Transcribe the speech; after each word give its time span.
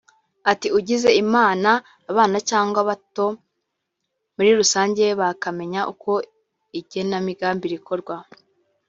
Ati 0.51 0.67
“Ugize 0.77 1.09
Imana 1.23 1.69
abana 2.11 2.37
cyangwa 2.49 2.77
abato 2.83 3.27
muri 4.35 4.49
rusange 4.59 5.03
bakamenya 5.21 5.81
uko 5.93 6.11
igenamigambi 6.79 7.65
rikorwa 7.75 8.15